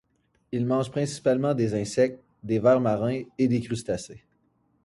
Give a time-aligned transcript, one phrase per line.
[0.51, 4.23] Il mange principalement des insectes, des vers marins et des crustacés.